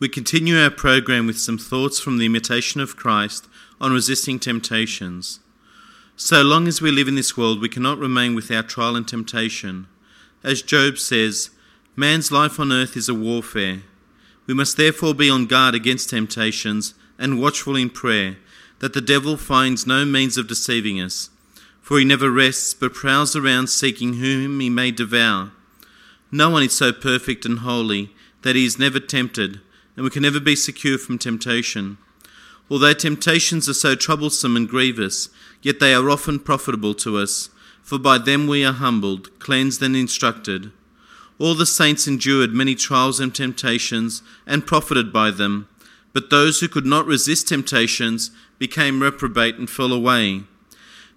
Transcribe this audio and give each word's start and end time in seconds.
We 0.00 0.08
continue 0.08 0.56
our 0.56 0.70
program 0.70 1.26
with 1.26 1.40
some 1.40 1.58
thoughts 1.58 1.98
from 1.98 2.18
the 2.18 2.26
imitation 2.26 2.80
of 2.80 2.94
Christ 2.94 3.48
on 3.80 3.92
resisting 3.92 4.38
temptations. 4.38 5.40
So 6.14 6.42
long 6.42 6.68
as 6.68 6.80
we 6.80 6.92
live 6.92 7.08
in 7.08 7.16
this 7.16 7.36
world, 7.36 7.60
we 7.60 7.68
cannot 7.68 7.98
remain 7.98 8.36
without 8.36 8.68
trial 8.68 8.94
and 8.94 9.08
temptation. 9.08 9.88
As 10.44 10.62
Job 10.62 10.98
says, 10.98 11.50
man's 11.96 12.30
life 12.30 12.60
on 12.60 12.70
earth 12.70 12.96
is 12.96 13.08
a 13.08 13.14
warfare. 13.14 13.82
We 14.46 14.54
must 14.54 14.76
therefore 14.76 15.14
be 15.14 15.28
on 15.28 15.46
guard 15.46 15.74
against 15.74 16.10
temptations 16.10 16.94
and 17.18 17.40
watchful 17.40 17.74
in 17.74 17.90
prayer, 17.90 18.36
that 18.78 18.92
the 18.92 19.00
devil 19.00 19.36
finds 19.36 19.84
no 19.84 20.04
means 20.04 20.36
of 20.38 20.46
deceiving 20.46 21.00
us. 21.00 21.30
For 21.82 21.98
he 21.98 22.04
never 22.04 22.30
rests, 22.30 22.72
but 22.72 22.94
prowls 22.94 23.34
around 23.34 23.66
seeking 23.66 24.14
whom 24.14 24.60
he 24.60 24.70
may 24.70 24.92
devour. 24.92 25.50
No 26.30 26.50
one 26.50 26.62
is 26.62 26.72
so 26.72 26.92
perfect 26.92 27.44
and 27.44 27.60
holy 27.60 28.10
that 28.42 28.54
he 28.54 28.64
is 28.64 28.78
never 28.78 29.00
tempted, 29.00 29.60
and 29.98 30.04
we 30.04 30.10
can 30.10 30.22
never 30.22 30.38
be 30.38 30.54
secure 30.54 30.96
from 30.96 31.18
temptation. 31.18 31.98
Although 32.70 32.92
temptations 32.92 33.68
are 33.68 33.74
so 33.74 33.96
troublesome 33.96 34.54
and 34.54 34.68
grievous, 34.68 35.28
yet 35.60 35.80
they 35.80 35.92
are 35.92 36.08
often 36.08 36.38
profitable 36.38 36.94
to 36.94 37.18
us, 37.18 37.50
for 37.82 37.98
by 37.98 38.18
them 38.18 38.46
we 38.46 38.64
are 38.64 38.72
humbled, 38.72 39.36
cleansed, 39.40 39.82
and 39.82 39.96
instructed. 39.96 40.70
All 41.40 41.56
the 41.56 41.66
saints 41.66 42.06
endured 42.06 42.52
many 42.52 42.76
trials 42.76 43.18
and 43.18 43.34
temptations, 43.34 44.22
and 44.46 44.68
profited 44.68 45.12
by 45.12 45.32
them, 45.32 45.68
but 46.12 46.30
those 46.30 46.60
who 46.60 46.68
could 46.68 46.86
not 46.86 47.04
resist 47.04 47.48
temptations 47.48 48.30
became 48.56 49.02
reprobate 49.02 49.56
and 49.56 49.68
fell 49.68 49.92
away. 49.92 50.44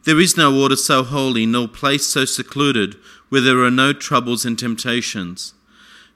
There 0.05 0.19
is 0.19 0.35
no 0.35 0.59
order 0.59 0.75
so 0.75 1.03
holy, 1.03 1.45
nor 1.45 1.67
place 1.67 2.07
so 2.07 2.25
secluded, 2.25 2.95
where 3.29 3.41
there 3.41 3.63
are 3.63 3.69
no 3.69 3.93
troubles 3.93 4.43
and 4.43 4.57
temptations. 4.57 5.53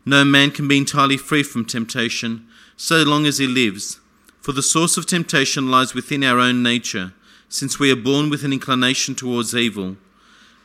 No 0.03 0.25
man 0.25 0.49
can 0.49 0.67
be 0.67 0.79
entirely 0.79 1.17
free 1.17 1.43
from 1.43 1.65
temptation, 1.65 2.47
so 2.77 3.03
long 3.03 3.25
as 3.25 3.37
he 3.37 3.47
lives. 3.47 3.99
For 4.41 4.51
the 4.51 4.61
source 4.61 4.97
of 4.97 5.05
temptation 5.05 5.71
lies 5.71 5.93
within 5.93 6.23
our 6.23 6.39
own 6.39 6.61
nature, 6.61 7.13
since 7.49 7.79
we 7.79 7.91
are 7.91 7.95
born 7.95 8.29
with 8.29 8.43
an 8.43 8.53
inclination 8.53 9.15
towards 9.15 9.55
evil. 9.55 9.97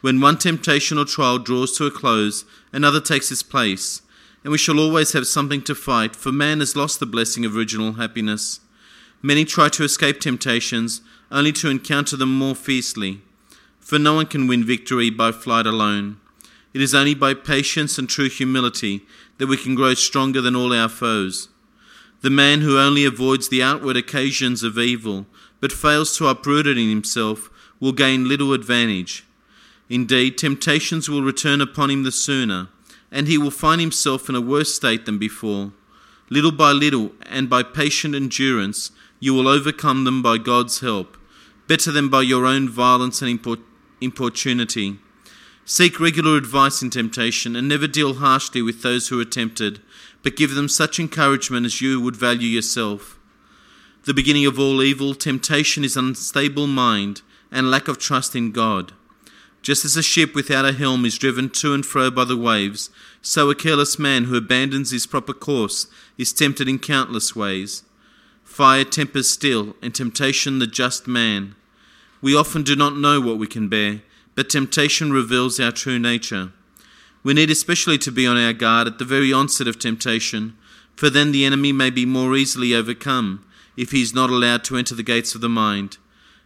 When 0.00 0.20
one 0.20 0.38
temptation 0.38 0.98
or 0.98 1.04
trial 1.04 1.38
draws 1.38 1.76
to 1.76 1.86
a 1.86 1.90
close, 1.90 2.44
another 2.72 3.00
takes 3.00 3.30
its 3.30 3.42
place, 3.42 4.02
and 4.42 4.50
we 4.50 4.58
shall 4.58 4.78
always 4.78 5.12
have 5.12 5.26
something 5.26 5.62
to 5.62 5.74
fight, 5.74 6.16
for 6.16 6.32
man 6.32 6.60
has 6.60 6.76
lost 6.76 7.00
the 7.00 7.06
blessing 7.06 7.44
of 7.44 7.56
original 7.56 7.92
happiness. 7.94 8.60
Many 9.22 9.44
try 9.44 9.68
to 9.68 9.84
escape 9.84 10.20
temptations, 10.20 11.02
only 11.30 11.52
to 11.52 11.68
encounter 11.68 12.16
them 12.16 12.34
more 12.36 12.54
fiercely. 12.54 13.20
For 13.78 13.98
no 13.98 14.14
one 14.14 14.26
can 14.26 14.46
win 14.46 14.64
victory 14.64 15.10
by 15.10 15.32
flight 15.32 15.66
alone. 15.66 16.18
It 16.72 16.80
is 16.80 16.94
only 16.94 17.14
by 17.14 17.34
patience 17.34 17.98
and 17.98 18.08
true 18.08 18.28
humility 18.28 19.02
that 19.38 19.48
we 19.48 19.56
can 19.56 19.74
grow 19.74 19.94
stronger 19.94 20.40
than 20.40 20.56
all 20.56 20.72
our 20.72 20.88
foes. 20.88 21.48
The 22.22 22.30
man 22.30 22.60
who 22.60 22.78
only 22.78 23.04
avoids 23.04 23.48
the 23.48 23.62
outward 23.62 23.96
occasions 23.96 24.62
of 24.62 24.78
evil, 24.78 25.26
but 25.58 25.72
fails 25.72 26.16
to 26.16 26.26
uproot 26.26 26.66
it 26.66 26.76
in 26.76 26.88
himself, 26.88 27.50
will 27.80 27.92
gain 27.92 28.28
little 28.28 28.52
advantage. 28.52 29.24
Indeed, 29.88 30.36
temptations 30.36 31.08
will 31.08 31.22
return 31.22 31.60
upon 31.60 31.90
him 31.90 32.02
the 32.02 32.12
sooner, 32.12 32.68
and 33.10 33.26
he 33.26 33.38
will 33.38 33.50
find 33.50 33.80
himself 33.80 34.28
in 34.28 34.34
a 34.34 34.40
worse 34.40 34.74
state 34.74 35.06
than 35.06 35.18
before. 35.18 35.72
Little 36.28 36.52
by 36.52 36.72
little, 36.72 37.12
and 37.22 37.48
by 37.48 37.62
patient 37.62 38.14
endurance, 38.14 38.92
you 39.18 39.32
will 39.34 39.48
overcome 39.48 40.04
them 40.04 40.22
by 40.22 40.38
God's 40.38 40.80
help, 40.80 41.16
better 41.66 41.90
than 41.90 42.08
by 42.08 42.22
your 42.22 42.44
own 42.44 42.68
violence 42.68 43.22
and 43.22 43.40
importunity. 44.00 44.98
Seek 45.64 45.98
regular 45.98 46.36
advice 46.36 46.82
in 46.82 46.90
temptation, 46.90 47.56
and 47.56 47.66
never 47.66 47.86
deal 47.86 48.14
harshly 48.14 48.60
with 48.60 48.82
those 48.82 49.08
who 49.08 49.18
are 49.20 49.24
tempted 49.24 49.80
but 50.22 50.36
give 50.36 50.54
them 50.54 50.68
such 50.68 51.00
encouragement 51.00 51.66
as 51.66 51.80
you 51.80 52.00
would 52.00 52.16
value 52.16 52.48
yourself. 52.48 53.18
The 54.04 54.14
beginning 54.14 54.46
of 54.46 54.58
all 54.58 54.82
evil, 54.82 55.14
temptation, 55.14 55.84
is 55.84 55.96
unstable 55.96 56.66
mind 56.66 57.22
and 57.50 57.70
lack 57.70 57.88
of 57.88 57.98
trust 57.98 58.34
in 58.34 58.52
God. 58.52 58.92
Just 59.62 59.84
as 59.84 59.96
a 59.96 60.02
ship 60.02 60.34
without 60.34 60.64
a 60.64 60.72
helm 60.72 61.04
is 61.04 61.18
driven 61.18 61.50
to 61.50 61.74
and 61.74 61.84
fro 61.84 62.10
by 62.10 62.24
the 62.24 62.36
waves, 62.36 62.88
so 63.20 63.50
a 63.50 63.54
careless 63.54 63.98
man 63.98 64.24
who 64.24 64.36
abandons 64.36 64.90
his 64.90 65.06
proper 65.06 65.34
course 65.34 65.86
is 66.16 66.32
tempted 66.32 66.66
in 66.66 66.78
countless 66.78 67.36
ways. 67.36 67.82
Fire 68.42 68.84
tempers 68.84 69.28
still, 69.28 69.76
and 69.82 69.94
temptation 69.94 70.58
the 70.58 70.66
just 70.66 71.06
man. 71.06 71.54
We 72.22 72.34
often 72.34 72.62
do 72.62 72.74
not 72.74 72.96
know 72.96 73.20
what 73.20 73.38
we 73.38 73.46
can 73.46 73.68
bear, 73.68 74.00
but 74.34 74.48
temptation 74.48 75.12
reveals 75.12 75.60
our 75.60 75.72
true 75.72 75.98
nature. 75.98 76.52
We 77.22 77.34
need 77.34 77.50
especially 77.50 77.98
to 77.98 78.10
be 78.10 78.26
on 78.26 78.38
our 78.38 78.52
guard 78.52 78.86
at 78.86 78.98
the 78.98 79.04
very 79.04 79.32
onset 79.32 79.68
of 79.68 79.78
temptation, 79.78 80.56
for 80.96 81.10
then 81.10 81.32
the 81.32 81.44
enemy 81.44 81.72
may 81.72 81.90
be 81.90 82.06
more 82.06 82.36
easily 82.36 82.74
overcome 82.74 83.44
if 83.76 83.90
he 83.90 84.02
is 84.02 84.14
not 84.14 84.30
allowed 84.30 84.64
to 84.64 84.76
enter 84.76 84.94
the 84.94 85.02
gates 85.02 85.34
of 85.34 85.40
the 85.40 85.48
mind. 85.48 85.98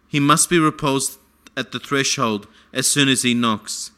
He 0.09 0.21
must 0.21 0.51
be 0.51 0.59
repulsed 0.59 1.19
at 1.57 1.73
the 1.73 1.79
threshold 1.79 2.47
as 2.73 2.87
soon 2.87 3.09
as 3.09 3.23
he 3.23 3.35
knocks. 3.35 3.91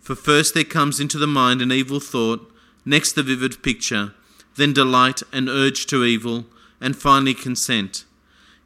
For 0.00 0.14
first 0.14 0.54
there 0.54 0.64
comes 0.64 0.98
into 1.00 1.18
the 1.18 1.26
mind 1.26 1.62
an 1.62 1.72
evil 1.72 2.00
thought, 2.00 2.52
next 2.84 3.12
the 3.12 3.22
vivid 3.22 3.62
picture, 3.62 4.14
then 4.56 4.72
delight 4.72 5.22
and 5.32 5.48
urge 5.48 5.86
to 5.86 6.04
evil, 6.04 6.46
and 6.80 6.96
finally 6.96 7.34
consent. 7.34 8.04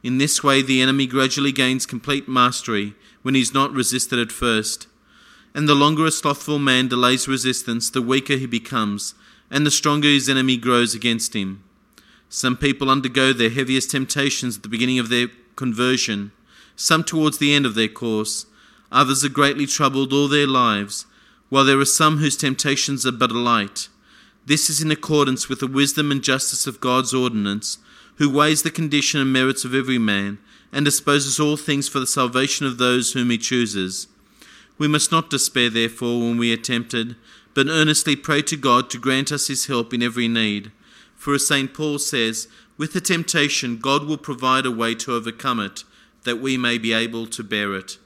In 0.03 0.19
this 0.19 0.43
way, 0.45 0.63
the 0.63 0.81
enemy 0.81 1.07
gradually 1.07 1.53
gains 1.53 1.87
complete 1.87 2.29
mastery 2.29 2.95
when 3.23 3.35
he 3.35 3.41
is 3.41 3.55
not 3.55 3.73
resisted 3.73 4.19
at 4.19 4.33
first. 4.33 4.87
And 5.55 5.69
the 5.69 5.75
longer 5.75 6.05
a 6.05 6.11
slothful 6.11 6.59
man 6.59 6.89
delays 6.89 7.29
resistance, 7.29 7.89
the 7.89 8.03
weaker 8.03 8.37
he 8.37 8.47
becomes, 8.47 9.15
and 9.51 9.65
the 9.65 9.71
stronger 9.71 10.09
his 10.09 10.29
enemy 10.29 10.57
grows 10.57 10.95
against 10.95 11.35
him. 11.35 11.63
Some 12.29 12.57
people 12.57 12.91
undergo 12.91 13.33
their 13.33 13.51
heaviest 13.51 13.93
temptations 13.93 14.57
at 14.57 14.65
the 14.65 14.69
beginning 14.69 14.99
of 14.99 15.11
their 15.11 15.29
conversion, 15.55 16.33
some 16.75 17.05
towards 17.05 17.39
the 17.39 17.55
end 17.55 17.67
of 17.67 17.77
their 17.77 17.89
course. 17.89 18.47
Others 18.91 19.25
are 19.25 19.29
greatly 19.29 19.67
troubled 19.67 20.13
all 20.13 20.27
their 20.27 20.47
lives, 20.47 21.07
while 21.51 21.65
there 21.65 21.79
are 21.79 21.85
some 21.85 22.19
whose 22.19 22.37
temptations 22.37 23.07
are 23.07 23.13
but 23.13 23.31
a 23.31 23.39
light. 23.39 23.89
This 24.47 24.69
is 24.69 24.83
in 24.83 24.91
accordance 24.91 25.49
with 25.49 25.61
the 25.61 25.69
wisdom 25.69 26.11
and 26.11 26.23
justice 26.23 26.67
of 26.67 26.81
God's 26.81 27.15
ordinance, 27.15 27.79
who 28.17 28.29
weighs 28.29 28.63
the 28.63 28.71
condition 28.73 29.21
and 29.21 29.33
merits 29.33 29.65
of 29.65 29.75
every 29.75 29.99
man, 29.99 30.39
and 30.73 30.85
disposes 30.85 31.39
all 31.39 31.57
things 31.57 31.89
for 31.89 32.01
the 32.01 32.07
salvation 32.07 32.67
of 32.67 32.79
those 32.79 33.13
whom 33.13 33.31
he 33.31 33.39
chooses. 33.39 34.09
We 34.79 34.89
must 34.89 35.13
not 35.13 35.31
despair, 35.31 35.71
therefore, 35.71 36.21
when 36.21 36.37
we 36.37 36.53
are 36.53 36.57
tempted, 36.57 37.17
but 37.55 37.69
earnestly 37.69 38.17
pray 38.17 38.43
to 38.43 38.57
God 38.57 38.91
to 38.91 38.99
grant 38.99 39.31
us 39.31 39.47
his 39.47 39.67
help 39.67 39.95
in 39.95 40.03
every 40.03 40.29
need. 40.29 40.73
For 41.15 41.35
as 41.35 41.47
St. 41.47 41.73
Paul 41.73 41.99
says, 41.99 42.49
with 42.77 42.93
the 42.93 43.01
temptation, 43.01 43.79
God 43.79 44.05
will 44.07 44.19
provide 44.19 44.67
a 44.67 44.71
way 44.71 44.95
to 44.97 45.15
overcome 45.15 45.61
it, 45.61 45.85
that 46.25 46.41
we 46.41 46.57
may 46.59 46.77
be 46.77 46.93
able 46.93 47.27
to 47.29 47.45
bear 47.45 47.75
it. 47.75 47.99